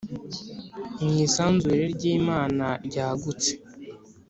mu 1.03 1.11
isanzure 1.25 1.81
ry'imana 1.95 2.65
ryagutse 2.87 3.51